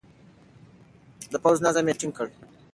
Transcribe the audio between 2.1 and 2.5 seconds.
کړ.